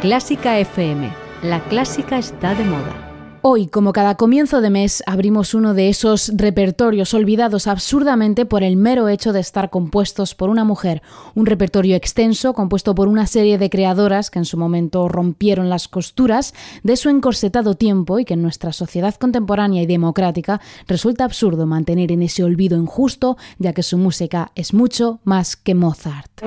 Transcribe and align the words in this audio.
Clásica 0.00 0.60
FM. 0.60 1.12
La 1.42 1.58
clásica 1.64 2.18
está 2.18 2.54
de 2.54 2.62
moda. 2.62 3.40
Hoy, 3.42 3.66
como 3.66 3.92
cada 3.92 4.14
comienzo 4.16 4.60
de 4.60 4.70
mes, 4.70 5.02
abrimos 5.06 5.54
uno 5.54 5.74
de 5.74 5.88
esos 5.88 6.30
repertorios 6.36 7.14
olvidados 7.14 7.66
absurdamente 7.66 8.46
por 8.46 8.62
el 8.62 8.76
mero 8.76 9.08
hecho 9.08 9.32
de 9.32 9.40
estar 9.40 9.70
compuestos 9.70 10.36
por 10.36 10.50
una 10.50 10.62
mujer. 10.62 11.02
Un 11.34 11.46
repertorio 11.46 11.96
extenso 11.96 12.54
compuesto 12.54 12.94
por 12.94 13.08
una 13.08 13.26
serie 13.26 13.58
de 13.58 13.70
creadoras 13.70 14.30
que 14.30 14.38
en 14.38 14.44
su 14.44 14.56
momento 14.56 15.08
rompieron 15.08 15.68
las 15.68 15.88
costuras 15.88 16.54
de 16.84 16.96
su 16.96 17.08
encorsetado 17.08 17.74
tiempo 17.74 18.20
y 18.20 18.24
que 18.24 18.34
en 18.34 18.42
nuestra 18.42 18.72
sociedad 18.72 19.16
contemporánea 19.16 19.82
y 19.82 19.86
democrática 19.86 20.60
resulta 20.86 21.24
absurdo 21.24 21.66
mantener 21.66 22.12
en 22.12 22.22
ese 22.22 22.44
olvido 22.44 22.78
injusto, 22.78 23.36
ya 23.58 23.72
que 23.72 23.82
su 23.82 23.98
música 23.98 24.52
es 24.54 24.72
mucho 24.72 25.18
más 25.24 25.56
que 25.56 25.74
Mozart. 25.74 26.40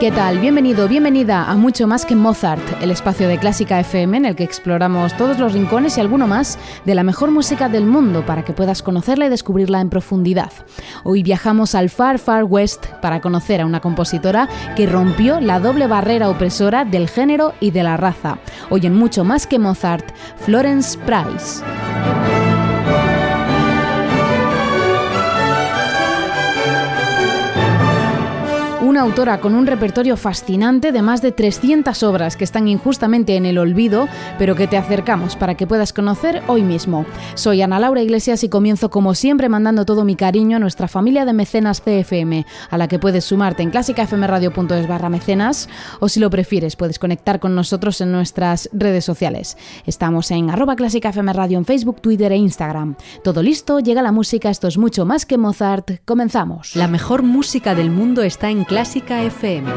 ¿Qué 0.00 0.10
tal? 0.10 0.38
Bienvenido, 0.38 0.88
bienvenida 0.88 1.44
a 1.44 1.56
Mucho 1.56 1.86
más 1.86 2.06
que 2.06 2.16
Mozart, 2.16 2.62
el 2.80 2.90
espacio 2.90 3.28
de 3.28 3.36
Clásica 3.36 3.78
FM 3.80 4.16
en 4.16 4.24
el 4.24 4.34
que 4.34 4.44
exploramos 4.44 5.14
todos 5.18 5.38
los 5.38 5.52
rincones 5.52 5.98
y 5.98 6.00
alguno 6.00 6.26
más 6.26 6.58
de 6.86 6.94
la 6.94 7.02
mejor 7.02 7.30
música 7.30 7.68
del 7.68 7.84
mundo 7.84 8.24
para 8.24 8.42
que 8.42 8.54
puedas 8.54 8.82
conocerla 8.82 9.26
y 9.26 9.28
descubrirla 9.28 9.78
en 9.82 9.90
profundidad. 9.90 10.52
Hoy 11.04 11.22
viajamos 11.22 11.74
al 11.74 11.90
Far 11.90 12.18
Far 12.18 12.44
West 12.44 12.86
para 13.02 13.20
conocer 13.20 13.60
a 13.60 13.66
una 13.66 13.80
compositora 13.80 14.48
que 14.74 14.86
rompió 14.86 15.38
la 15.38 15.60
doble 15.60 15.86
barrera 15.86 16.30
opresora 16.30 16.86
del 16.86 17.06
género 17.06 17.52
y 17.60 17.70
de 17.70 17.82
la 17.82 17.98
raza. 17.98 18.38
Hoy 18.70 18.86
en 18.86 18.94
Mucho 18.94 19.22
más 19.22 19.46
que 19.46 19.58
Mozart, 19.58 20.14
Florence 20.38 20.98
Price. 21.00 21.62
Una 29.00 29.08
autora 29.08 29.40
con 29.40 29.54
un 29.54 29.66
repertorio 29.66 30.18
fascinante 30.18 30.92
de 30.92 31.00
más 31.00 31.22
de 31.22 31.32
300 31.32 32.02
obras 32.02 32.36
que 32.36 32.44
están 32.44 32.68
injustamente 32.68 33.36
en 33.36 33.46
el 33.46 33.56
olvido, 33.56 34.06
pero 34.38 34.54
que 34.54 34.66
te 34.66 34.76
acercamos 34.76 35.36
para 35.36 35.54
que 35.54 35.66
puedas 35.66 35.94
conocer 35.94 36.42
hoy 36.48 36.62
mismo. 36.62 37.06
Soy 37.34 37.62
Ana 37.62 37.78
Laura 37.78 38.02
Iglesias 38.02 38.44
y 38.44 38.50
comienzo 38.50 38.90
como 38.90 39.14
siempre 39.14 39.48
mandando 39.48 39.86
todo 39.86 40.04
mi 40.04 40.16
cariño 40.16 40.58
a 40.58 40.60
nuestra 40.60 40.86
familia 40.86 41.24
de 41.24 41.32
mecenas 41.32 41.80
CFM, 41.80 42.44
a 42.68 42.76
la 42.76 42.88
que 42.88 42.98
puedes 42.98 43.24
sumarte 43.24 43.62
en 43.62 43.70
clásicafmradio.es 43.70 44.86
barra 44.86 45.08
mecenas 45.08 45.70
o 46.00 46.10
si 46.10 46.20
lo 46.20 46.28
prefieres 46.28 46.76
puedes 46.76 46.98
conectar 46.98 47.40
con 47.40 47.54
nosotros 47.54 48.02
en 48.02 48.12
nuestras 48.12 48.68
redes 48.74 49.06
sociales. 49.06 49.56
Estamos 49.86 50.30
en 50.30 50.50
arroba 50.50 50.76
clásicafmradio 50.76 51.56
en 51.56 51.64
Facebook, 51.64 52.02
Twitter 52.02 52.32
e 52.32 52.36
Instagram. 52.36 52.96
Todo 53.24 53.42
listo, 53.42 53.80
llega 53.80 54.02
la 54.02 54.12
música, 54.12 54.50
esto 54.50 54.68
es 54.68 54.76
mucho 54.76 55.06
más 55.06 55.24
que 55.24 55.38
Mozart, 55.38 56.04
comenzamos. 56.04 56.76
La 56.76 56.86
mejor 56.86 57.22
música 57.22 57.74
del 57.74 57.90
mundo 57.90 58.22
está 58.22 58.50
en 58.50 58.64
Clásica 58.64 58.89
FM. 58.96 59.70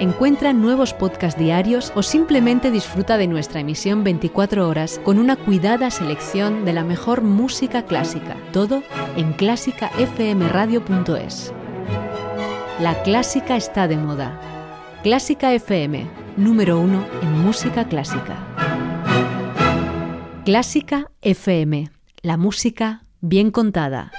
Encuentra 0.00 0.52
nuevos 0.52 0.92
podcasts 0.92 1.38
diarios 1.38 1.92
o 1.94 2.02
simplemente 2.02 2.72
disfruta 2.72 3.16
de 3.16 3.28
nuestra 3.28 3.60
emisión 3.60 4.02
24 4.02 4.68
horas 4.68 5.00
con 5.04 5.20
una 5.20 5.36
cuidada 5.36 5.92
selección 5.92 6.64
de 6.64 6.72
la 6.72 6.82
mejor 6.82 7.22
música 7.22 7.84
clásica. 7.84 8.36
Todo 8.52 8.82
en 9.16 9.32
clásicafmradio.es. 9.34 11.52
La 12.80 13.00
clásica 13.02 13.56
está 13.56 13.86
de 13.86 13.96
moda. 13.96 14.40
Clásica 15.04 15.54
FM, 15.54 16.08
número 16.36 16.80
uno 16.80 17.04
en 17.22 17.42
música 17.42 17.86
clásica. 17.86 18.36
Clásica 20.44 21.12
FM, 21.22 21.88
la 22.22 22.36
música 22.36 23.02
bien 23.20 23.52
contada. 23.52 24.10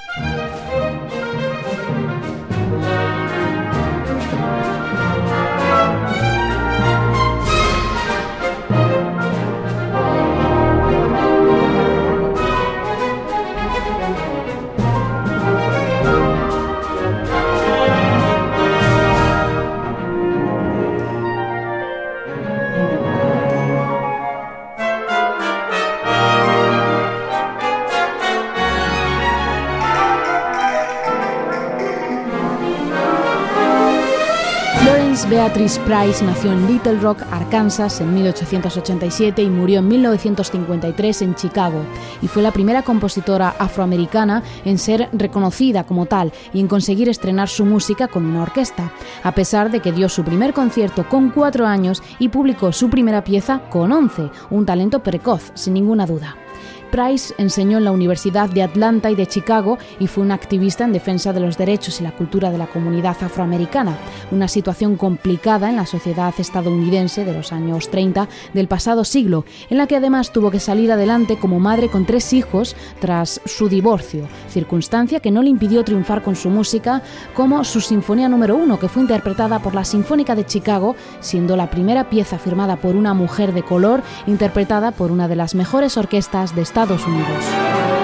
Beatrice 35.31 35.79
Price 35.85 36.25
nació 36.25 36.51
en 36.51 36.67
Little 36.67 36.99
Rock, 36.99 37.21
Arkansas, 37.31 38.01
en 38.01 38.13
1887 38.13 39.41
y 39.41 39.49
murió 39.49 39.79
en 39.79 39.87
1953 39.87 41.21
en 41.21 41.35
Chicago, 41.35 41.85
y 42.21 42.27
fue 42.27 42.43
la 42.43 42.51
primera 42.51 42.81
compositora 42.81 43.55
afroamericana 43.57 44.43
en 44.65 44.77
ser 44.77 45.07
reconocida 45.13 45.85
como 45.85 46.05
tal 46.05 46.33
y 46.53 46.59
en 46.59 46.67
conseguir 46.67 47.07
estrenar 47.07 47.47
su 47.47 47.63
música 47.63 48.09
con 48.09 48.25
una 48.25 48.41
orquesta, 48.41 48.91
a 49.23 49.31
pesar 49.31 49.71
de 49.71 49.79
que 49.79 49.93
dio 49.93 50.09
su 50.09 50.25
primer 50.25 50.53
concierto 50.53 51.07
con 51.07 51.29
cuatro 51.29 51.65
años 51.65 52.03
y 52.19 52.27
publicó 52.27 52.73
su 52.73 52.89
primera 52.89 53.23
pieza 53.23 53.61
con 53.69 53.93
once, 53.93 54.29
un 54.49 54.65
talento 54.65 55.01
precoz, 55.01 55.53
sin 55.53 55.75
ninguna 55.75 56.05
duda. 56.05 56.35
Price 56.91 57.33
enseñó 57.37 57.77
en 57.77 57.85
la 57.85 57.91
Universidad 57.91 58.49
de 58.49 58.61
Atlanta 58.61 59.09
y 59.09 59.15
de 59.15 59.25
Chicago 59.25 59.77
y 59.99 60.07
fue 60.07 60.23
una 60.25 60.35
activista 60.35 60.83
en 60.83 60.91
defensa 60.91 61.31
de 61.31 61.39
los 61.39 61.57
derechos 61.57 62.01
y 62.01 62.03
la 62.03 62.11
cultura 62.11 62.51
de 62.51 62.57
la 62.57 62.67
comunidad 62.67 63.15
afroamericana, 63.21 63.97
una 64.29 64.49
situación 64.49 64.97
complicada 64.97 65.69
en 65.69 65.77
la 65.77 65.85
sociedad 65.85 66.33
estadounidense 66.37 67.23
de 67.23 67.33
los 67.33 67.53
años 67.53 67.89
30 67.89 68.27
del 68.53 68.67
pasado 68.67 69.05
siglo, 69.05 69.45
en 69.69 69.77
la 69.77 69.87
que 69.87 69.95
además 69.95 70.33
tuvo 70.33 70.51
que 70.51 70.59
salir 70.59 70.91
adelante 70.91 71.39
como 71.39 71.59
madre 71.59 71.89
con 71.89 72.05
tres 72.05 72.33
hijos 72.33 72.75
tras 72.99 73.39
su 73.45 73.69
divorcio, 73.69 74.27
circunstancia 74.49 75.21
que 75.21 75.31
no 75.31 75.41
le 75.41 75.49
impidió 75.49 75.85
triunfar 75.85 76.21
con 76.21 76.35
su 76.35 76.49
música 76.49 77.01
como 77.33 77.63
su 77.63 77.79
Sinfonía 77.79 78.27
número 78.27 78.57
uno, 78.57 78.79
que 78.79 78.89
fue 78.89 79.01
interpretada 79.01 79.59
por 79.59 79.73
la 79.73 79.85
Sinfónica 79.85 80.35
de 80.35 80.45
Chicago, 80.45 80.97
siendo 81.21 81.55
la 81.55 81.69
primera 81.69 82.09
pieza 82.09 82.37
firmada 82.37 82.75
por 82.75 82.97
una 82.97 83.13
mujer 83.13 83.53
de 83.53 83.63
color 83.63 84.03
interpretada 84.27 84.91
por 84.91 85.11
una 85.11 85.29
de 85.29 85.37
las 85.37 85.55
mejores 85.55 85.95
orquestas 85.95 86.53
de 86.53 86.61
Estados 86.61 86.80
Estados 86.81 87.05
Unidos. 87.05 88.00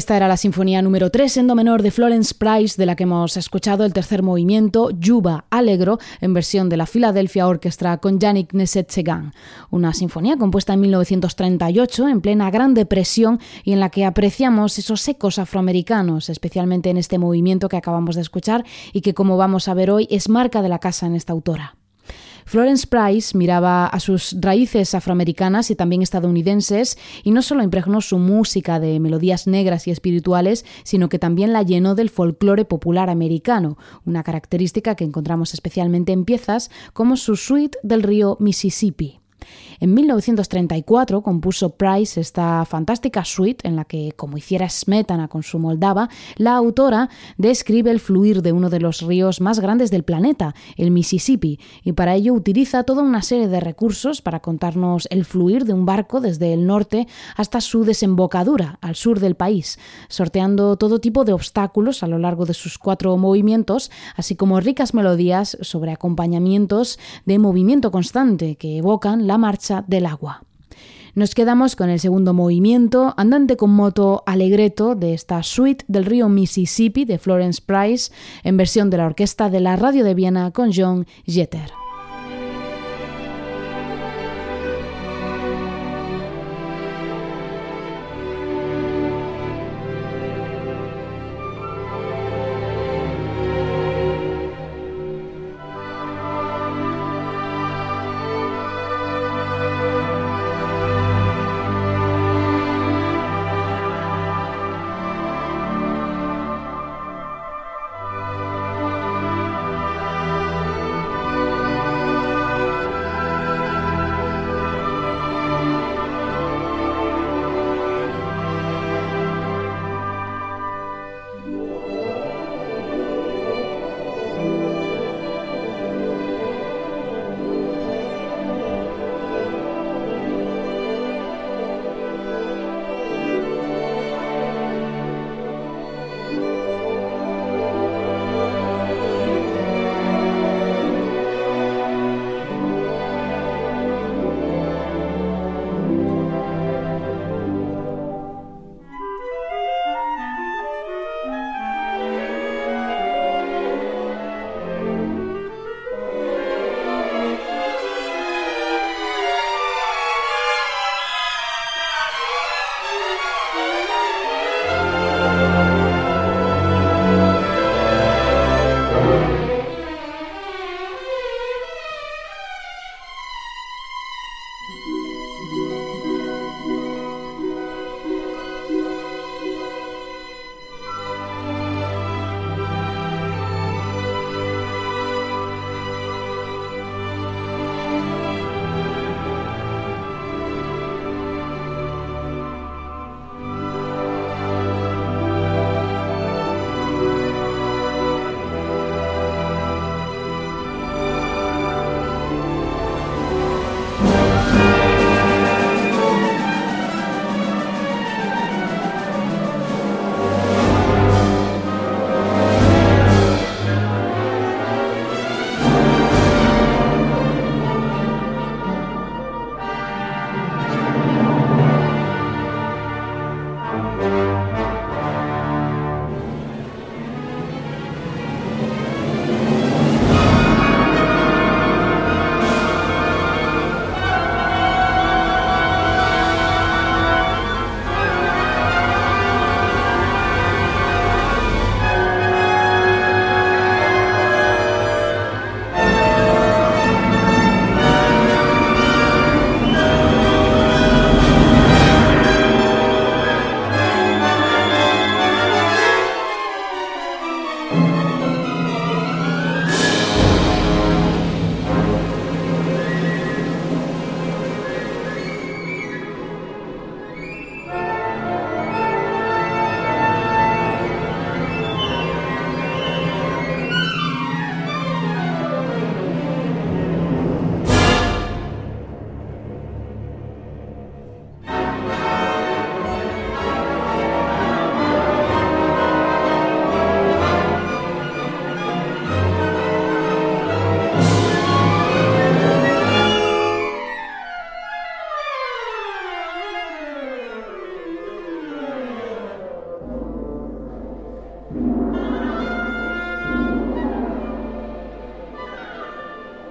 Esta 0.00 0.16
era 0.16 0.28
la 0.28 0.38
sinfonía 0.38 0.80
número 0.80 1.10
3 1.10 1.36
en 1.36 1.46
do 1.46 1.54
menor 1.54 1.82
de 1.82 1.90
Florence 1.90 2.32
Price, 2.32 2.80
de 2.80 2.86
la 2.86 2.96
que 2.96 3.02
hemos 3.02 3.36
escuchado 3.36 3.84
el 3.84 3.92
tercer 3.92 4.22
movimiento, 4.22 4.88
Yuba 4.98 5.44
Alegro, 5.50 5.98
en 6.22 6.32
versión 6.32 6.70
de 6.70 6.78
la 6.78 6.86
Philadelphia 6.86 7.46
Orchestra 7.46 7.98
con 7.98 8.18
Yannick 8.18 8.54
Nesetsegan. 8.54 9.34
Una 9.68 9.92
sinfonía 9.92 10.38
compuesta 10.38 10.72
en 10.72 10.80
1938, 10.80 12.08
en 12.08 12.22
plena 12.22 12.50
Gran 12.50 12.72
Depresión, 12.72 13.40
y 13.62 13.74
en 13.74 13.80
la 13.80 13.90
que 13.90 14.06
apreciamos 14.06 14.78
esos 14.78 15.06
ecos 15.06 15.38
afroamericanos, 15.38 16.30
especialmente 16.30 16.88
en 16.88 16.96
este 16.96 17.18
movimiento 17.18 17.68
que 17.68 17.76
acabamos 17.76 18.14
de 18.16 18.22
escuchar 18.22 18.64
y 18.94 19.02
que, 19.02 19.12
como 19.12 19.36
vamos 19.36 19.68
a 19.68 19.74
ver 19.74 19.90
hoy, 19.90 20.08
es 20.10 20.30
marca 20.30 20.62
de 20.62 20.70
la 20.70 20.78
casa 20.78 21.04
en 21.04 21.14
esta 21.14 21.34
autora. 21.34 21.76
Florence 22.50 22.84
Price 22.84 23.38
miraba 23.38 23.86
a 23.86 24.00
sus 24.00 24.34
raíces 24.40 24.96
afroamericanas 24.96 25.70
y 25.70 25.76
también 25.76 26.02
estadounidenses 26.02 26.98
y 27.22 27.30
no 27.30 27.42
solo 27.42 27.62
impregnó 27.62 28.00
su 28.00 28.18
música 28.18 28.80
de 28.80 28.98
melodías 28.98 29.46
negras 29.46 29.86
y 29.86 29.92
espirituales, 29.92 30.64
sino 30.82 31.08
que 31.08 31.20
también 31.20 31.52
la 31.52 31.62
llenó 31.62 31.94
del 31.94 32.10
folclore 32.10 32.64
popular 32.64 33.08
americano, 33.08 33.78
una 34.04 34.24
característica 34.24 34.96
que 34.96 35.04
encontramos 35.04 35.54
especialmente 35.54 36.10
en 36.10 36.24
piezas 36.24 36.72
como 36.92 37.16
su 37.16 37.36
suite 37.36 37.78
del 37.84 38.02
río 38.02 38.36
Mississippi. 38.40 39.19
En 39.80 39.94
1934 39.94 41.22
compuso 41.22 41.70
Price 41.70 42.20
esta 42.20 42.64
fantástica 42.64 43.24
suite 43.24 43.66
en 43.66 43.76
la 43.76 43.84
que, 43.84 44.12
como 44.16 44.36
hiciera 44.36 44.68
Smetana 44.68 45.28
con 45.28 45.42
su 45.42 45.58
Moldava, 45.58 46.08
la 46.36 46.54
autora 46.54 47.08
describe 47.38 47.90
el 47.90 48.00
fluir 48.00 48.42
de 48.42 48.52
uno 48.52 48.70
de 48.70 48.80
los 48.80 49.02
ríos 49.02 49.40
más 49.40 49.60
grandes 49.60 49.90
del 49.90 50.04
planeta, 50.04 50.54
el 50.76 50.90
Mississippi, 50.90 51.58
y 51.82 51.92
para 51.92 52.14
ello 52.14 52.34
utiliza 52.34 52.84
toda 52.84 53.02
una 53.02 53.22
serie 53.22 53.48
de 53.48 53.60
recursos 53.60 54.22
para 54.22 54.40
contarnos 54.40 55.06
el 55.10 55.24
fluir 55.24 55.64
de 55.64 55.72
un 55.72 55.86
barco 55.86 56.20
desde 56.20 56.52
el 56.52 56.66
norte 56.66 57.08
hasta 57.36 57.60
su 57.60 57.84
desembocadura, 57.84 58.78
al 58.80 58.96
sur 58.96 59.20
del 59.20 59.34
país, 59.34 59.78
sorteando 60.08 60.76
todo 60.76 61.00
tipo 61.00 61.24
de 61.24 61.32
obstáculos 61.32 62.02
a 62.02 62.06
lo 62.06 62.18
largo 62.18 62.46
de 62.46 62.54
sus 62.54 62.78
cuatro 62.78 63.16
movimientos, 63.16 63.90
así 64.16 64.36
como 64.36 64.60
ricas 64.60 64.94
melodías 64.94 65.56
sobre 65.60 65.92
acompañamientos 65.92 66.98
de 67.24 67.38
movimiento 67.38 67.90
constante 67.90 68.56
que 68.56 68.78
evocan 68.78 69.26
la 69.30 69.38
marcha 69.38 69.84
del 69.86 70.06
agua. 70.06 70.42
Nos 71.14 71.36
quedamos 71.36 71.76
con 71.76 71.88
el 71.88 72.00
segundo 72.00 72.34
movimiento, 72.34 73.14
andante 73.16 73.56
con 73.56 73.70
moto 73.70 74.24
alegreto 74.26 74.96
de 74.96 75.14
esta 75.14 75.44
suite 75.44 75.84
del 75.86 76.04
río 76.04 76.28
Mississippi 76.28 77.04
de 77.04 77.18
Florence 77.18 77.62
Price, 77.64 78.12
en 78.42 78.56
versión 78.56 78.90
de 78.90 78.96
la 78.96 79.06
orquesta 79.06 79.48
de 79.48 79.60
la 79.60 79.76
Radio 79.76 80.02
de 80.02 80.14
Viena 80.14 80.50
con 80.50 80.72
John 80.74 81.06
Jeter. 81.26 81.70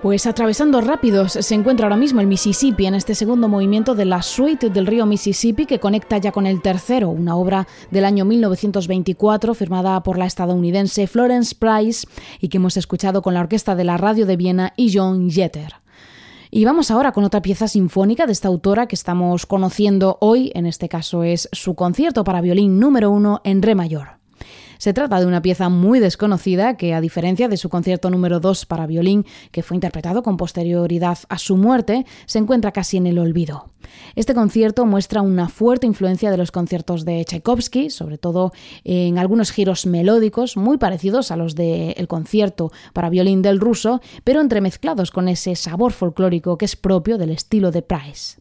Pues 0.10 0.26
atravesando 0.26 0.82
rápidos 0.82 1.34
se 1.34 1.54
encuentra 1.54 1.86
ahora 1.86 1.96
mismo 1.96 2.20
el 2.20 2.26
Mississippi 2.26 2.88
en 2.88 2.96
este 2.96 3.14
segundo 3.14 3.48
movimiento 3.48 3.94
de 3.94 4.06
la 4.06 4.24
suite 4.24 4.72
del 4.72 4.88
río 4.88 5.06
Mississippi 5.06 5.68
que 5.68 5.80
conecta 5.80 6.18
ya 6.18 6.32
con 6.32 6.48
el 6.48 6.64
tercero, 6.64 7.10
una 7.10 7.36
obra 7.36 7.68
del 7.92 8.06
año 8.06 8.26
1924 8.26 9.54
firmada 9.54 10.02
por 10.02 10.18
la 10.18 10.26
estadounidense 10.26 11.06
Florence 11.06 11.54
Price 11.54 12.08
y 12.42 12.50
que 12.50 12.58
hemos 12.58 12.76
escuchado 12.76 13.22
con 13.22 13.36
la 13.36 13.42
orquesta 13.42 13.76
de 13.76 13.84
la 13.84 13.98
radio 13.98 14.26
de 14.26 14.36
Viena 14.36 14.74
y 14.76 14.92
John 14.98 15.30
Jeter. 15.30 15.76
Y 16.50 16.66
vamos 16.66 16.90
ahora 16.90 17.12
con 17.12 17.24
otra 17.24 17.44
pieza 17.44 17.68
sinfónica 17.68 18.26
de 18.26 18.32
esta 18.32 18.48
autora 18.48 18.88
que 18.88 18.96
estamos 18.96 19.46
conociendo 19.46 20.18
hoy, 20.22 20.52
en 20.56 20.66
este 20.66 20.90
caso 20.90 21.22
es 21.22 21.50
su 21.52 21.76
concierto 21.76 22.24
para 22.24 22.42
violín 22.42 22.80
número 22.80 23.12
uno 23.12 23.42
en 23.44 23.62
re 23.62 23.76
mayor. 23.76 24.19
Se 24.80 24.94
trata 24.94 25.20
de 25.20 25.26
una 25.26 25.42
pieza 25.42 25.68
muy 25.68 26.00
desconocida 26.00 26.78
que, 26.78 26.94
a 26.94 27.02
diferencia 27.02 27.50
de 27.50 27.58
su 27.58 27.68
concierto 27.68 28.10
número 28.10 28.40
2 28.40 28.66
para 28.66 28.88
violín, 28.88 29.26
que 29.52 29.62
fue 29.62 29.76
interpretado 29.76 30.24
con 30.24 30.38
posterioridad 30.38 31.18
a 31.28 31.38
su 31.38 31.58
muerte, 31.58 32.06
se 32.26 32.40
encuentra 32.40 32.72
casi 32.72 32.96
en 32.96 33.06
el 33.06 33.20
olvido. 33.20 33.72
Este 34.16 34.34
concierto 34.34 34.86
muestra 34.86 35.22
una 35.22 35.50
fuerte 35.50 35.86
influencia 35.86 36.32
de 36.32 36.38
los 36.38 36.52
conciertos 36.52 37.04
de 37.04 37.26
Tchaikovsky, 37.26 37.90
sobre 37.90 38.18
todo 38.18 38.54
en 38.86 39.18
algunos 39.18 39.52
giros 39.52 39.86
melódicos 39.86 40.56
muy 40.56 40.78
parecidos 40.78 41.32
a 41.32 41.36
los 41.36 41.56
del 41.56 42.08
concierto 42.08 42.72
para 42.94 43.10
violín 43.10 43.42
del 43.42 43.60
ruso, 43.60 44.00
pero 44.24 44.40
entremezclados 44.40 45.12
con 45.12 45.28
ese 45.28 45.58
sabor 45.58 45.92
folclórico 45.92 46.58
que 46.58 46.64
es 46.64 46.78
propio 46.78 47.18
del 47.18 47.32
estilo 47.32 47.72
de 47.72 47.82
Price. 47.82 48.40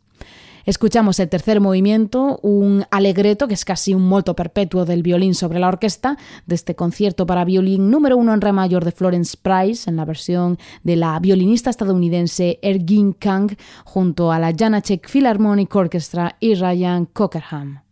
Escuchamos 0.68 1.18
el 1.18 1.30
tercer 1.30 1.62
movimiento, 1.62 2.40
un 2.42 2.84
alegreto 2.90 3.48
que 3.48 3.54
es 3.54 3.64
casi 3.64 3.94
un 3.94 4.06
molto 4.06 4.37
perpetuo 4.37 4.84
del 4.84 5.02
violín 5.02 5.34
sobre 5.34 5.60
la 5.60 5.68
orquesta, 5.68 6.18
de 6.44 6.54
este 6.54 6.75
concierto 6.75 7.25
para 7.25 7.46
violín 7.46 7.90
número 7.90 8.18
uno 8.18 8.34
en 8.34 8.42
re 8.42 8.52
mayor 8.52 8.84
de 8.84 8.92
Florence 8.92 9.34
Price, 9.40 9.88
en 9.88 9.96
la 9.96 10.04
versión 10.04 10.58
de 10.82 10.96
la 10.96 11.18
violinista 11.20 11.70
estadounidense 11.70 12.58
Ergin 12.60 13.14
Kang, 13.14 13.56
junto 13.87 14.30
a 14.30 14.38
la 14.38 14.52
Janacek 14.54 15.08
Philharmonic 15.10 15.75
Orchestra 15.75 16.37
y 16.38 16.54
Ryan 16.54 17.06
Cockerham. 17.06 17.88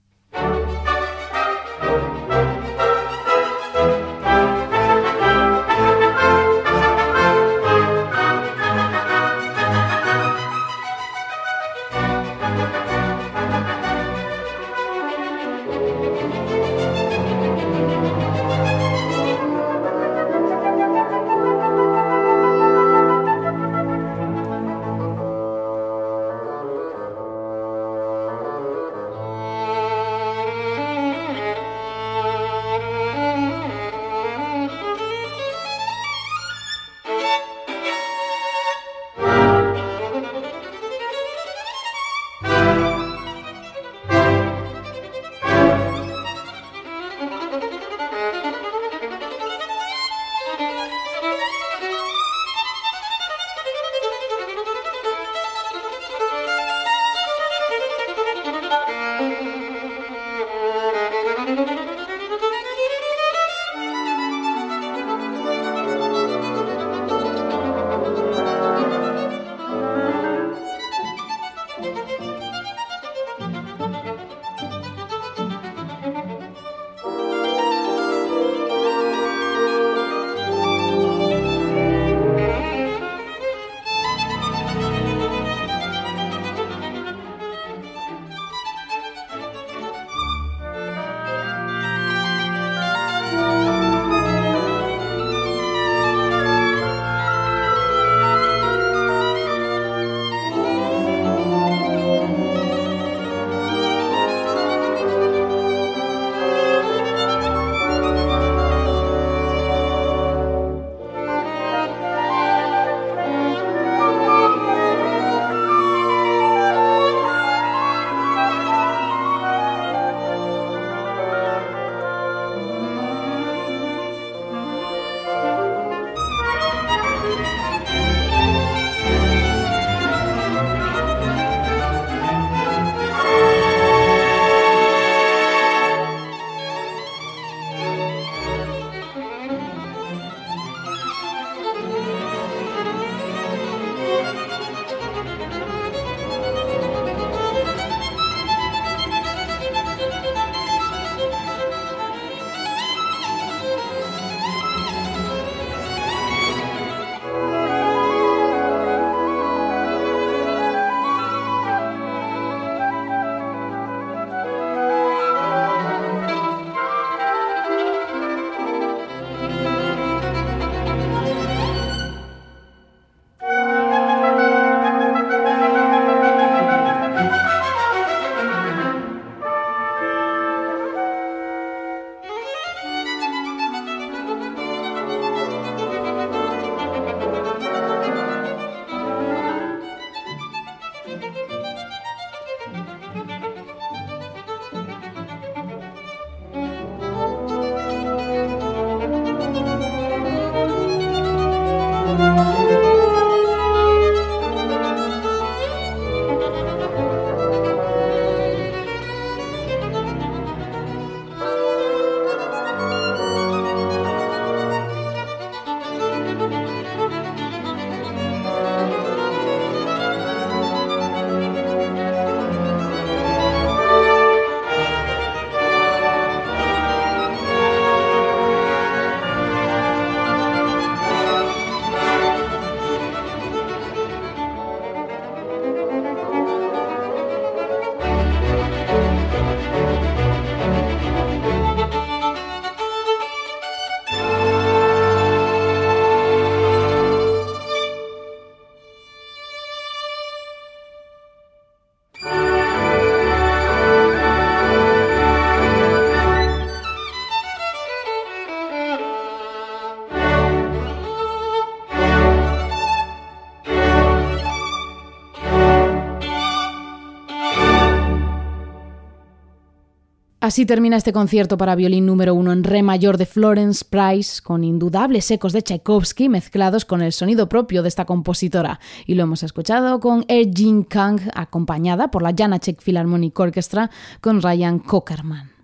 Así 270.46 270.64
termina 270.64 270.96
este 270.96 271.12
concierto 271.12 271.58
para 271.58 271.74
violín 271.74 272.06
número 272.06 272.32
uno 272.32 272.52
en 272.52 272.62
re 272.62 272.80
mayor 272.80 273.18
de 273.18 273.26
Florence 273.26 273.84
Price, 273.84 274.40
con 274.40 274.62
indudables 274.62 275.28
ecos 275.32 275.52
de 275.52 275.60
Tchaikovsky 275.60 276.28
mezclados 276.28 276.84
con 276.84 277.02
el 277.02 277.12
sonido 277.12 277.48
propio 277.48 277.82
de 277.82 277.88
esta 277.88 278.04
compositora. 278.04 278.78
Y 279.06 279.16
lo 279.16 279.24
hemos 279.24 279.42
escuchado 279.42 279.98
con 279.98 280.24
Er 280.28 280.48
Jin 280.54 280.84
Kang, 280.84 281.18
acompañada 281.34 282.12
por 282.12 282.22
la 282.22 282.32
Janacek 282.32 282.80
Philharmonic 282.80 283.36
Orchestra 283.40 283.90
con 284.20 284.40
Ryan 284.40 284.78
Cockerman. 284.78 285.55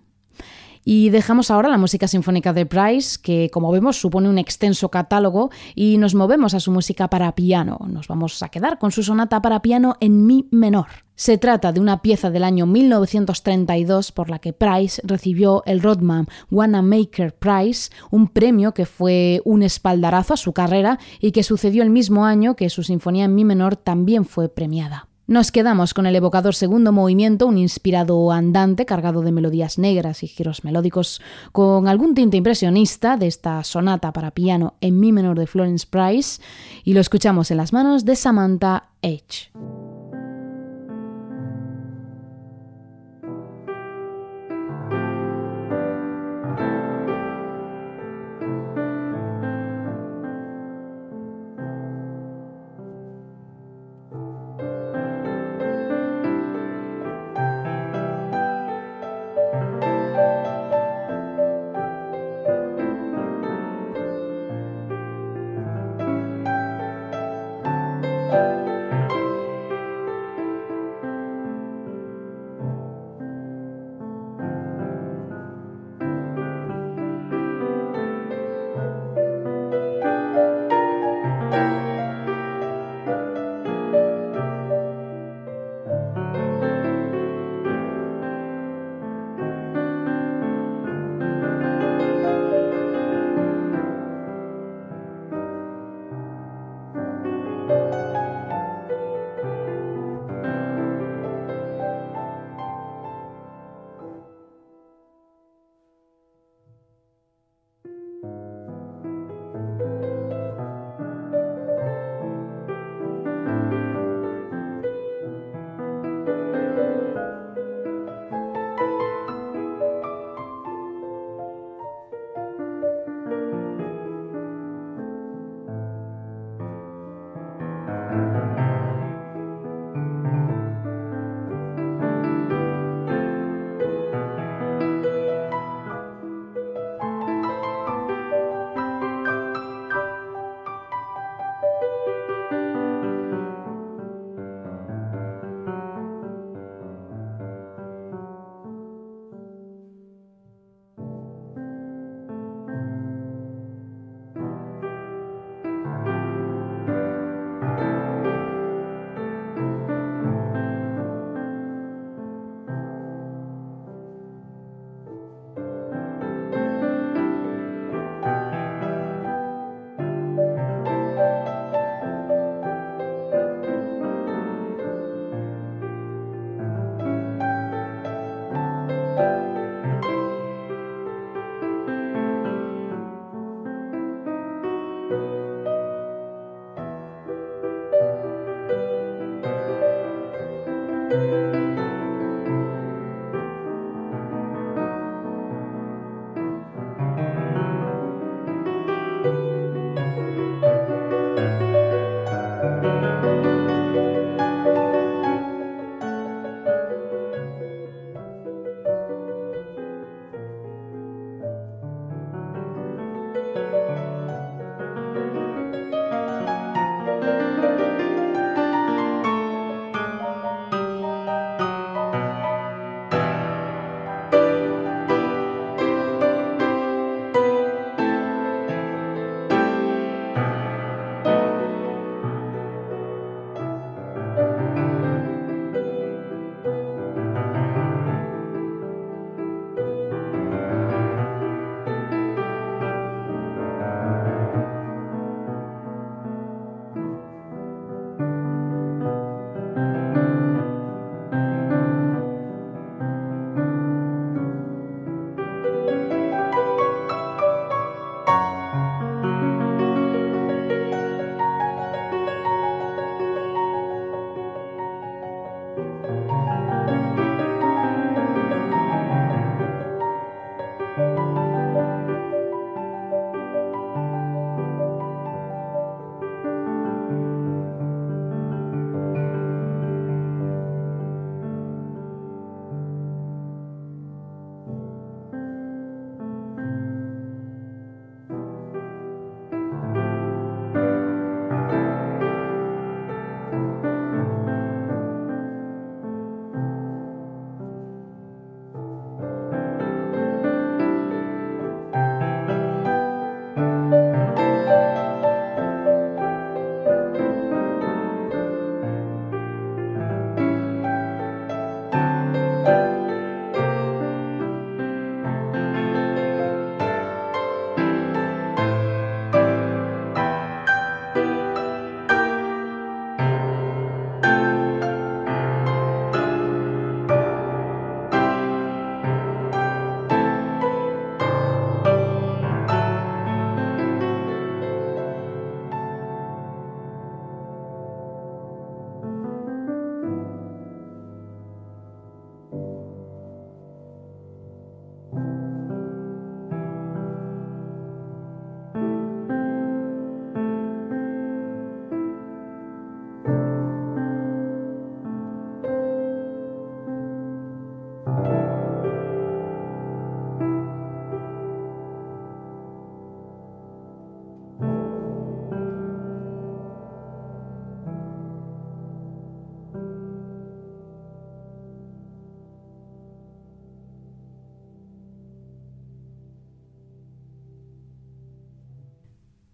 Y 0.85 1.09
dejamos 1.09 1.51
ahora 1.51 1.69
la 1.69 1.77
música 1.77 2.07
sinfónica 2.07 2.53
de 2.53 2.65
Price, 2.65 3.17
que 3.21 3.49
como 3.51 3.71
vemos 3.71 3.97
supone 3.97 4.29
un 4.29 4.37
extenso 4.37 4.89
catálogo, 4.89 5.49
y 5.75 5.97
nos 5.97 6.15
movemos 6.15 6.53
a 6.53 6.59
su 6.59 6.71
música 6.71 7.09
para 7.09 7.33
piano. 7.35 7.79
Nos 7.87 8.07
vamos 8.07 8.41
a 8.43 8.49
quedar 8.49 8.79
con 8.79 8.91
su 8.91 9.03
sonata 9.03 9.41
para 9.41 9.61
piano 9.61 9.95
en 9.99 10.25
mi 10.25 10.47
menor. 10.51 10.87
Se 11.15 11.37
trata 11.37 11.71
de 11.71 11.79
una 11.79 12.01
pieza 12.01 12.31
del 12.31 12.43
año 12.43 12.65
1932 12.65 14.11
por 14.11 14.29
la 14.29 14.39
que 14.39 14.51
Price 14.51 15.01
recibió 15.05 15.61
el 15.65 15.81
Rodman 15.81 16.27
Wanamaker 16.49 17.35
Prize, 17.35 17.91
un 18.09 18.27
premio 18.27 18.73
que 18.73 18.85
fue 18.85 19.41
un 19.45 19.61
espaldarazo 19.61 20.33
a 20.33 20.37
su 20.37 20.53
carrera 20.53 20.99
y 21.19 21.31
que 21.31 21.43
sucedió 21.43 21.83
el 21.83 21.91
mismo 21.91 22.25
año 22.25 22.55
que 22.55 22.69
su 22.69 22.83
sinfonía 22.83 23.25
en 23.25 23.35
mi 23.35 23.45
menor 23.45 23.75
también 23.75 24.25
fue 24.25 24.49
premiada. 24.49 25.07
Nos 25.25 25.53
quedamos 25.53 25.93
con 25.93 26.05
el 26.05 26.17
evocador 26.17 26.53
segundo 26.53 26.91
movimiento, 26.91 27.47
un 27.47 27.57
inspirado 27.57 28.29
andante 28.33 28.85
cargado 28.85 29.21
de 29.21 29.31
melodías 29.31 29.77
negras 29.77 30.21
y 30.21 30.27
giros 30.27 30.65
melódicos 30.65 31.21
con 31.53 31.87
algún 31.87 32.13
tinte 32.13 32.35
impresionista 32.35 33.15
de 33.15 33.27
esta 33.27 33.63
sonata 33.63 34.11
para 34.11 34.31
piano 34.31 34.75
en 34.81 34.99
mi 34.99 35.13
menor 35.13 35.39
de 35.39 35.47
Florence 35.47 35.87
Price 35.89 36.41
y 36.83 36.93
lo 36.93 36.99
escuchamos 36.99 37.51
en 37.51 37.57
las 37.57 37.71
manos 37.71 38.03
de 38.03 38.17
Samantha 38.17 38.89
H. 39.01 39.49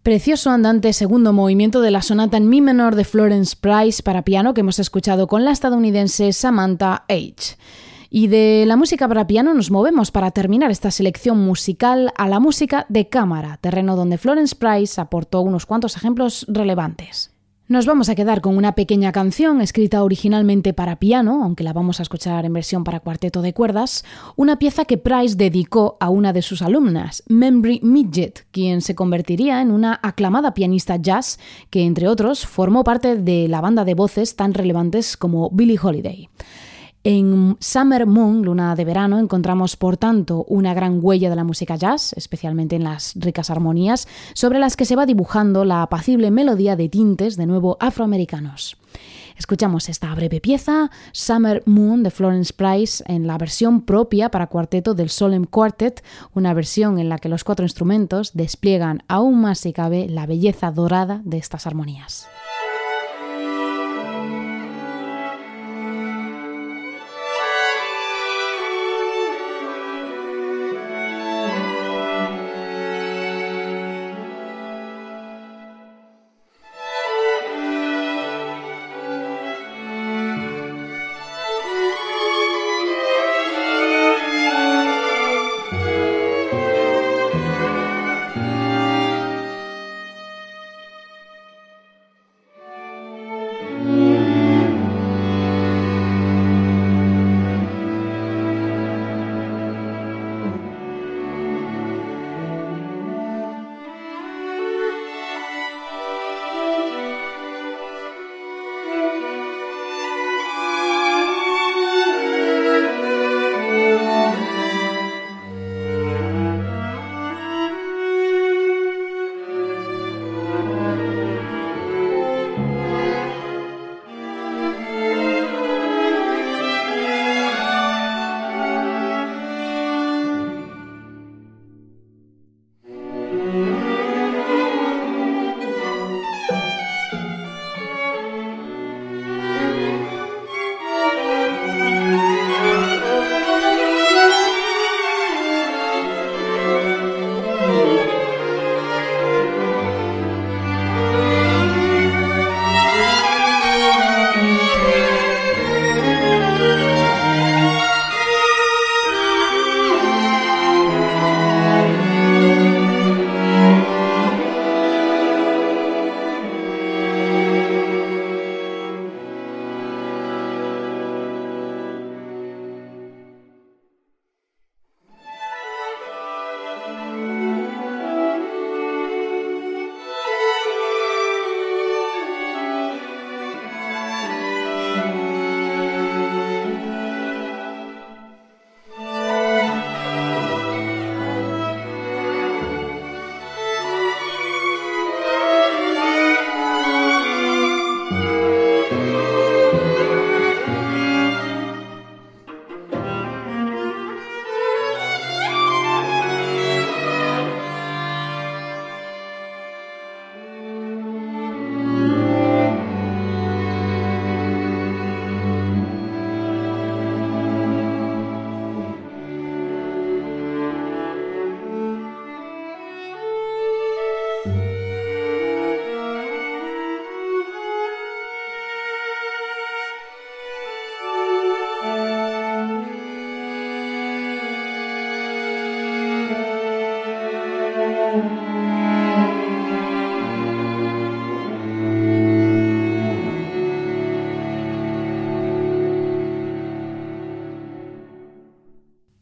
Precioso 0.10 0.50
andante 0.50 0.92
segundo 0.92 1.34
movimiento 1.34 1.82
de 1.82 1.92
la 1.92 2.02
sonata 2.02 2.36
en 2.36 2.50
mi 2.50 2.62
menor 2.62 2.96
de 2.96 3.04
Florence 3.04 3.56
Price 3.56 4.02
para 4.02 4.24
piano 4.24 4.56
que 4.56 4.62
hemos 4.62 4.80
escuchado 4.80 5.28
con 5.28 5.46
la 5.46 5.52
estadounidense 5.52 6.34
Samantha 6.34 7.04
H. 7.08 7.60
Y 8.10 8.26
de 8.26 8.64
la 8.66 8.76
música 8.76 9.08
para 9.08 9.28
piano 9.28 9.54
nos 9.54 9.70
movemos 9.70 10.10
para 10.10 10.32
terminar 10.32 10.72
esta 10.72 10.90
selección 10.90 11.38
musical 11.38 12.12
a 12.18 12.28
la 12.28 12.40
música 12.40 12.88
de 12.90 13.08
cámara, 13.08 13.60
terreno 13.62 13.96
donde 13.96 14.18
Florence 14.18 14.56
Price 14.56 15.00
aportó 15.00 15.42
unos 15.42 15.68
cuantos 15.68 15.96
ejemplos 15.96 16.44
relevantes. 16.50 17.30
Nos 17.70 17.86
vamos 17.86 18.10
a 18.10 18.16
quedar 18.16 18.42
con 18.42 18.58
una 18.58 18.74
pequeña 18.74 19.12
canción 19.12 19.62
escrita 19.62 20.04
originalmente 20.04 20.74
para 20.74 20.96
piano, 20.96 21.44
aunque 21.44 21.64
la 21.64 21.72
vamos 21.72 22.00
a 22.00 22.02
escuchar 22.02 22.44
en 22.46 22.54
versión 22.54 22.84
para 22.84 23.00
cuarteto 23.00 23.44
de 23.44 23.54
cuerdas, 23.54 24.04
una 24.36 24.58
pieza 24.58 24.86
que 24.86 24.98
Price 24.98 25.36
dedicó 25.36 25.96
a 26.00 26.10
una 26.10 26.34
de 26.34 26.42
sus 26.42 26.64
alumnas, 26.64 27.22
Membry 27.28 27.80
Midget, 27.84 28.48
quien 28.50 28.82
se 28.82 28.96
convertiría 28.96 29.62
en 29.62 29.70
una 29.70 30.00
aclamada 30.02 30.56
pianista 30.56 30.96
jazz 30.96 31.38
que, 31.70 31.84
entre 31.84 32.08
otros, 32.08 32.44
formó 32.48 32.84
parte 32.84 33.18
de 33.18 33.48
la 33.48 33.62
banda 33.62 33.86
de 33.86 33.94
voces 33.94 34.36
tan 34.36 34.56
relevantes 34.56 35.16
como 35.16 35.52
Billie 35.52 35.78
Holiday. 35.80 36.28
En 37.06 37.56
Summer 37.62 38.06
Moon, 38.06 38.44
Luna 38.44 38.76
de 38.76 38.84
Verano, 38.84 39.20
encontramos 39.20 39.78
por 39.78 39.96
tanto 39.96 40.44
una 40.50 40.74
gran 40.74 41.00
huella 41.02 41.30
de 41.30 41.38
la 41.38 41.46
música 41.46 41.78
jazz, 41.78 42.12
especialmente 42.18 42.76
en 42.76 42.84
las 42.84 43.14
ricas 43.16 43.50
armonías, 43.50 44.06
sobre 44.34 44.60
las 44.60 44.76
que 44.76 44.84
se 44.84 44.98
va 44.98 45.06
dibujando 45.06 45.64
la 45.64 45.82
apacible 45.82 46.30
melodía 46.30 46.76
de 46.76 46.90
tintes 46.90 47.38
de 47.38 47.46
nuevo 47.46 47.78
afroamericanos. 47.80 48.76
Escuchamos 49.38 49.88
esta 49.88 50.14
breve 50.14 50.42
pieza, 50.42 50.92
Summer 51.14 51.64
Moon 51.66 52.04
de 52.04 52.12
Florence 52.12 52.52
Price, 52.52 53.02
en 53.08 53.28
la 53.28 53.38
versión 53.38 53.84
propia 53.84 54.30
para 54.30 54.48
cuarteto 54.48 54.94
del 54.94 55.10
Solemn 55.10 55.46
Quartet, 55.46 56.04
una 56.34 56.54
versión 56.54 57.00
en 57.00 57.08
la 57.08 57.20
que 57.20 57.30
los 57.30 57.46
cuatro 57.46 57.64
instrumentos 57.64 58.32
despliegan 58.34 59.04
aún 59.08 59.40
más 59.40 59.60
si 59.60 59.72
cabe 59.72 60.10
la 60.10 60.26
belleza 60.26 60.72
dorada 60.72 61.22
de 61.24 61.38
estas 61.38 61.66
armonías. 61.66 62.28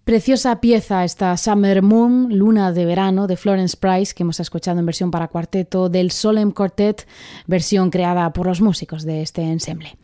Preciosa 0.08 0.62
pieza 0.62 1.04
esta 1.04 1.36
Summer 1.36 1.82
Moon, 1.82 2.30
Luna 2.32 2.72
de 2.72 2.86
Verano, 2.86 3.28
de 3.28 3.36
Florence 3.36 3.76
Price, 3.76 4.16
que 4.16 4.24
hemos 4.24 4.40
escuchado 4.40 4.80
en 4.80 4.86
versión 4.86 5.12
para 5.12 5.28
cuarteto 5.28 5.90
del 5.90 6.12
Solemn 6.12 6.52
Quartet, 6.52 7.06
versión 7.46 7.90
creada 7.90 8.32
por 8.32 8.48
los 8.48 8.62
músicos 8.62 9.04
de 9.04 9.22
este 9.22 9.42
ensemble. 9.42 9.98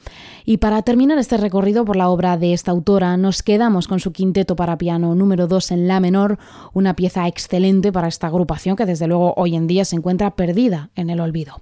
Y 0.44 0.58
para 0.58 0.82
terminar 0.82 1.20
este 1.20 1.38
recorrido 1.38 1.86
por 1.86 1.96
la 1.96 2.10
obra 2.10 2.36
de 2.36 2.52
esta 2.52 2.72
autora, 2.72 3.16
nos 3.16 3.44
quedamos 3.44 3.88
con 3.88 4.02
su 4.02 4.12
quinteto 4.12 4.58
para 4.58 4.78
piano 4.78 5.16
número 5.16 5.48
2 5.48 5.72
en 5.72 5.88
La 5.88 6.02
menor, 6.02 6.38
una 6.74 6.98
pieza 6.98 7.26
excelente 7.30 7.94
para 7.94 8.10
esta 8.10 8.28
agrupación 8.28 8.76
que 8.76 8.86
desde 8.86 9.08
luego 9.08 9.34
hoy 9.38 9.56
en 9.56 9.68
día 9.68 9.86
se 9.86 9.96
encuentra 9.96 10.36
perdida 10.36 10.90
en 10.96 11.12
el 11.12 11.22
olvido. 11.22 11.62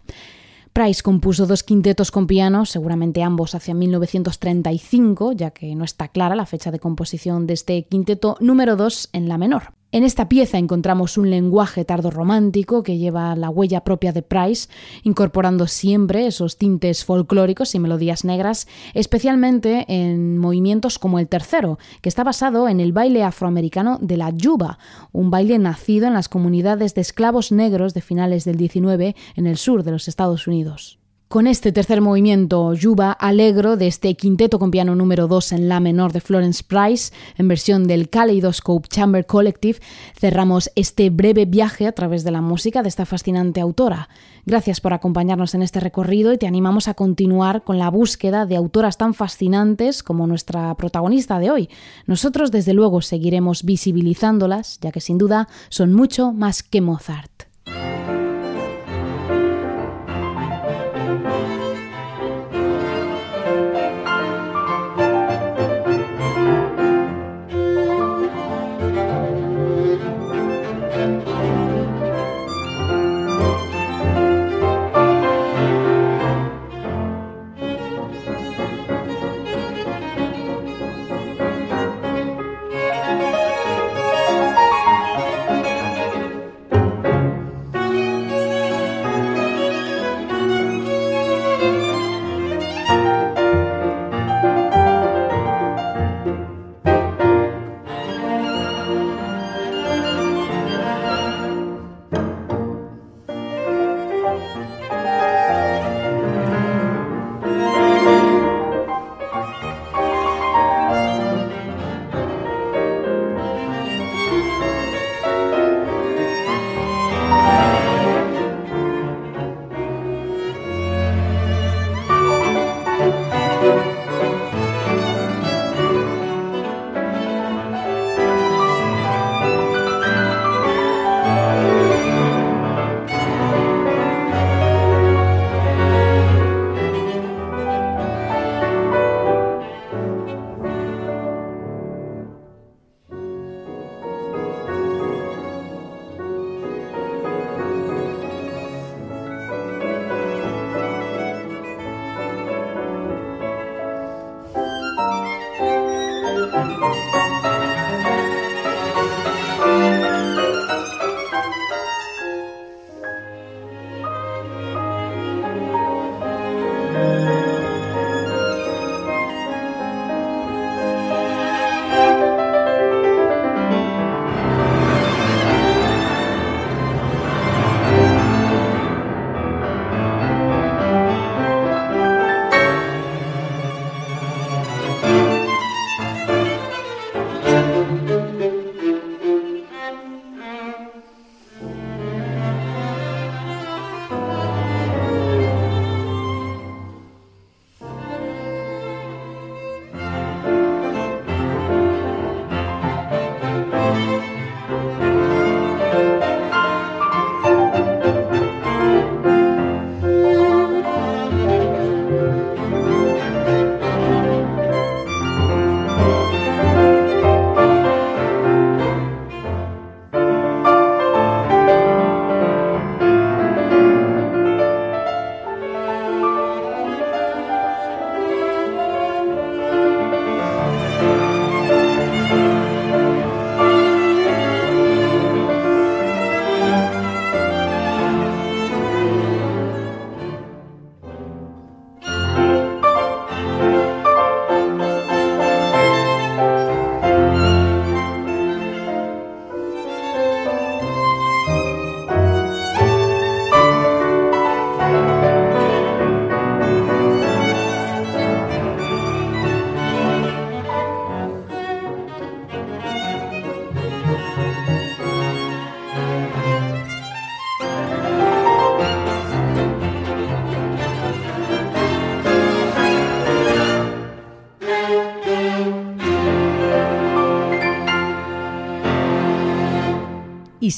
Price 0.74 1.04
compuso 1.04 1.48
dos 1.48 1.64
quintetos 1.64 2.12
con 2.12 2.28
piano, 2.28 2.66
seguramente 2.66 3.24
ambos 3.24 3.56
hacia 3.56 3.74
1935, 3.74 5.34
ya 5.34 5.52
que 5.52 5.76
no 5.76 5.84
está 5.84 6.08
clara 6.08 6.34
la 6.36 6.46
fecha 6.46 6.72
de 6.72 6.80
composición 6.80 7.46
de 7.46 7.54
este 7.54 7.84
quinteto 7.84 8.38
número 8.40 8.78
2 8.78 9.10
en 9.12 9.28
la 9.28 9.38
menor. 9.38 9.74
En 9.94 10.06
esta 10.06 10.30
pieza 10.30 10.58
encontramos 10.58 11.18
un 11.18 11.30
lenguaje 11.30 11.84
tardorromántico 11.84 12.82
que 12.82 12.98
lleva 12.98 13.36
la 13.36 13.50
huella 13.50 13.84
propia 13.84 14.14
de 14.14 14.22
Price, 14.22 14.70
incorporando 15.04 15.68
siempre 15.68 16.28
esos 16.28 16.58
tintes 16.58 17.04
folclóricos 17.04 17.76
y 17.76 17.80
melodías 17.80 18.24
negras, 18.24 18.70
especialmente 18.94 19.84
en 19.90 20.38
movimientos 20.38 20.98
como 20.98 21.20
el 21.20 21.28
tercero, 21.28 21.78
que 22.00 22.08
está 22.08 22.24
basado 22.24 22.70
en 22.70 22.80
el 22.80 22.94
baile 22.94 23.24
afroamericano 23.24 24.00
de 24.02 24.16
la 24.16 24.30
yuba, 24.30 24.80
un 25.12 25.30
baile 25.30 25.60
nacido 25.60 26.08
en 26.08 26.14
las 26.14 26.30
comunidades 26.30 26.96
de 26.96 27.02
esclavos 27.02 27.52
negros 27.52 27.94
de 27.94 28.00
finales 28.00 28.46
del 28.46 28.56
19 28.56 29.14
en 29.36 29.46
el 29.46 29.58
sur 29.58 29.84
de 29.84 29.92
los 29.92 30.08
Estados 30.08 30.48
Unidos. 30.48 31.01
Con 31.32 31.48
este 31.48 31.72
tercer 31.72 32.02
movimiento, 32.02 32.74
Yuba 32.74 33.14
alegro 33.14 33.78
de 33.78 33.88
este 33.88 34.16
quinteto 34.16 34.60
con 34.60 34.70
piano 34.70 34.96
número 34.96 35.30
2 35.30 35.54
en 35.54 35.70
la 35.70 35.80
menor 35.80 36.12
de 36.12 36.20
Florence 36.20 36.62
Price, 36.62 37.14
en 37.38 37.48
versión 37.48 37.88
del 37.88 38.10
Kaleidoscope 38.10 38.90
Chamber 38.90 39.26
Collective, 39.26 39.80
cerramos 40.14 40.70
este 40.76 41.10
breve 41.10 41.46
viaje 41.46 41.88
a 41.88 41.94
través 41.94 42.26
de 42.26 42.32
la 42.32 42.42
música 42.42 42.84
de 42.84 42.90
esta 42.90 43.06
fascinante 43.06 43.62
autora. 43.62 44.10
Gracias 44.46 44.82
por 44.82 44.92
acompañarnos 44.92 45.56
en 45.56 45.62
este 45.62 45.80
recorrido 45.80 46.34
y 46.34 46.38
te 46.38 46.48
animamos 46.48 46.90
a 46.90 46.96
continuar 46.96 47.64
con 47.64 47.80
la 47.80 47.90
búsqueda 47.90 48.46
de 48.46 48.58
autoras 48.58 48.98
tan 48.98 49.14
fascinantes 49.14 50.04
como 50.04 50.28
nuestra 50.28 50.76
protagonista 50.76 51.40
de 51.40 51.50
hoy. 51.50 51.70
Nosotros, 52.08 52.52
desde 52.52 52.74
luego, 52.74 53.02
seguiremos 53.02 53.64
visibilizándolas, 53.64 54.82
ya 54.82 54.92
que 54.92 55.00
sin 55.00 55.18
duda 55.18 55.48
son 55.70 55.94
mucho 55.94 56.34
más 56.34 56.62
que 56.62 56.82
Mozart. 56.82 57.51